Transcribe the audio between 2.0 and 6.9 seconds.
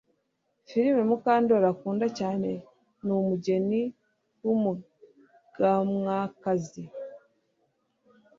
cyane ni Umugeni wumuganwakazi